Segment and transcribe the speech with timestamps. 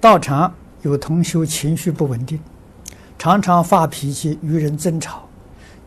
[0.00, 2.38] 道场有同修情绪不稳定，
[3.18, 5.28] 常常发脾气，与人争吵，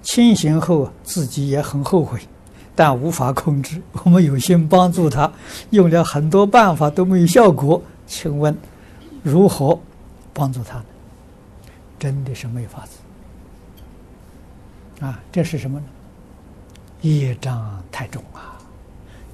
[0.02, 2.20] 清醒后自己也很后悔，
[2.76, 3.82] 但无法控制。
[4.04, 5.32] 我们有心帮助他，
[5.70, 8.56] 用了很多办法都没有效果，请问
[9.24, 9.80] 如何
[10.34, 10.86] 帮助他呢？
[11.98, 12.98] 真的是没法子
[15.06, 15.20] 啊！
[15.32, 15.86] 这是什么呢？
[17.02, 18.58] 业障太重啊！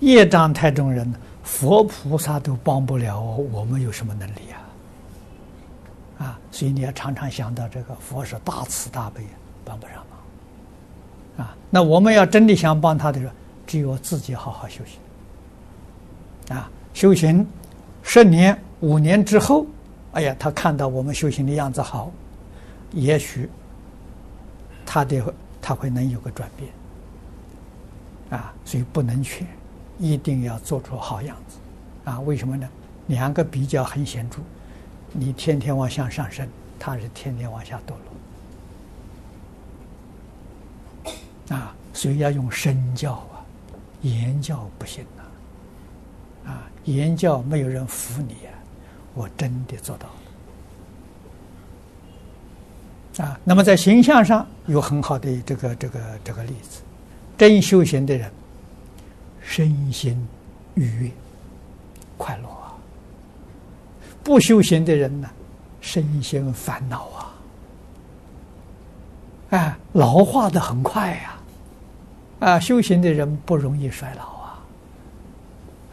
[0.01, 1.11] 业障太重人，
[1.43, 4.61] 佛菩萨都帮不了我，我们有什么能力啊？
[6.51, 9.21] 所以你要常常想到这个佛是大慈大悲，
[9.63, 11.45] 帮不上忙。
[11.45, 13.33] 啊，那我们要真的想帮他的时候，
[13.65, 16.57] 只有自己好好修行。
[16.57, 17.45] 啊，修行
[18.01, 19.67] 十年、五年之后，
[20.13, 22.11] 哎呀，他看到我们修行的样子好，
[22.91, 23.49] 也许
[24.85, 25.21] 他的
[25.61, 26.71] 他会能有个转变。
[28.29, 29.45] 啊，所以不能劝，
[29.99, 31.57] 一定要做出好样子。
[32.09, 32.67] 啊，为什么呢？
[33.07, 34.37] 两个比较很显著。
[35.19, 37.93] 你天天往向上升，他是天天往下堕
[41.49, 43.41] 落，啊，所以要用身教啊，
[44.03, 48.53] 言教不行呐，啊，言教没有人服你啊，
[49.15, 50.07] 我真的做到
[53.17, 56.83] 了，啊，那么在形象上有很好的这个这个这个例子，
[57.35, 58.31] 真修行的人，
[59.41, 60.27] 身心
[60.75, 61.11] 愉悦，
[62.17, 62.55] 快乐。
[64.27, 65.29] 不修行的人呢，
[65.79, 67.33] 身心烦恼啊，
[69.51, 71.35] 哎，老化的很快呀，
[72.41, 74.59] 啊，修行的人不容易衰老啊，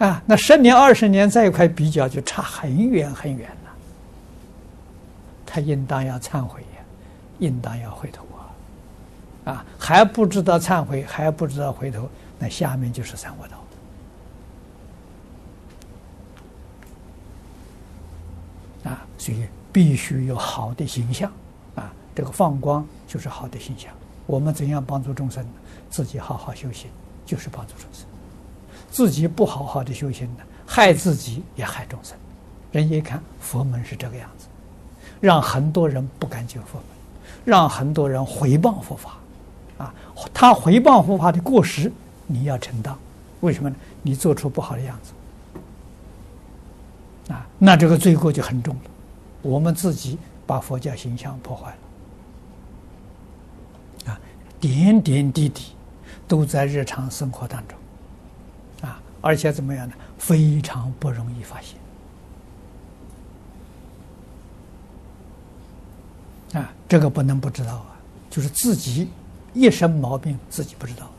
[0.00, 3.70] 啊，那十年二十年在一块比较就差很远很远了，
[5.46, 6.82] 他应当要忏悔呀，
[7.38, 8.26] 应当要回头
[9.44, 13.63] 啊，啊，还不知道忏悔，还不知道回头，那下面就是三恶道。
[18.84, 21.30] 啊，所以必须有好的形象，
[21.74, 23.92] 啊，这个放光就是好的形象。
[24.26, 25.44] 我们怎样帮助众生？
[25.90, 26.90] 自己好好修行，
[27.24, 28.06] 就是帮助众生；
[28.90, 32.16] 自己不好好的修行呢，害自己也害众生。
[32.72, 34.46] 人家一看佛门是这个样子，
[35.20, 36.86] 让很多人不敢进佛门，
[37.44, 39.16] 让很多人回谤佛法，
[39.78, 39.94] 啊，
[40.32, 41.92] 他回谤佛法的过失
[42.26, 42.94] 你要承担，
[43.40, 43.76] 为什么呢？
[44.02, 45.12] 你做出不好的样子。
[47.28, 48.82] 啊，那这个罪过就很重了。
[49.42, 51.76] 我们自己把佛教形象破坏
[54.06, 54.20] 了，啊，
[54.60, 55.72] 点点滴滴
[56.28, 57.78] 都在日常生活当中，
[58.88, 59.94] 啊，而且怎么样呢？
[60.18, 61.78] 非常不容易发现。
[66.60, 67.96] 啊，这个不能不知道啊，
[68.30, 69.08] 就是自己
[69.52, 71.10] 一身毛病自己不知道，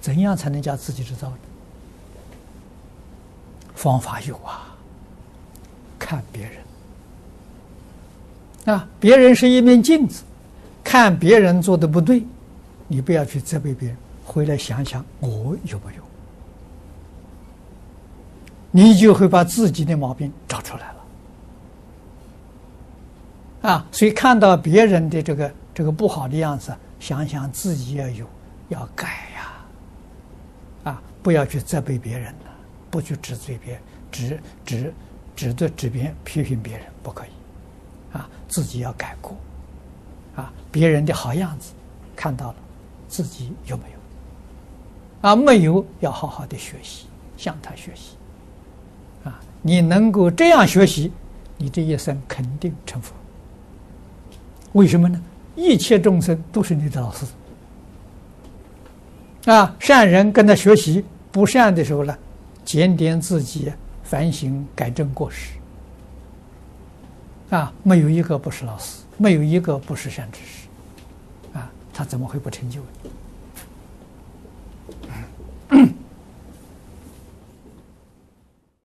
[0.00, 1.36] 怎样才能叫自己知道呢？
[3.84, 4.74] 方法有啊，
[5.98, 6.42] 看别
[8.64, 10.22] 人啊，别人是一面镜子，
[10.82, 12.24] 看别人做的不对，
[12.88, 16.02] 你不要去责备别人，回来想想我有没有，
[18.70, 20.94] 你就会把自己的毛病找出来
[23.62, 23.86] 了啊。
[23.92, 28.26] 所以看到别人的这个这个不好的样子，想想自己要有，
[28.70, 29.52] 要改呀，
[30.84, 32.53] 啊，不要去责备别人了。
[32.94, 33.82] 不去指罪别人，
[34.12, 34.94] 指指
[35.34, 39.36] 指责指别批评别人不可以，啊，自己要改过，
[40.36, 41.72] 啊，别人的好样子
[42.14, 42.54] 看到了，
[43.08, 45.28] 自己有没有？
[45.28, 47.06] 啊，没有，要好好的学习，
[47.36, 48.14] 向他学习，
[49.24, 51.10] 啊，你能够这样学习，
[51.58, 53.12] 你这一生肯定成佛。
[54.74, 55.20] 为什么呢？
[55.56, 57.26] 一切众生都是你的老师，
[59.50, 62.16] 啊，善人跟他学习，不善的时候呢？
[62.64, 65.52] 检点自己，反省改正过失，
[67.50, 72.86] 啊，没有一个不是老师，没有一个不是善知识，啊，他怎么会不成就呢？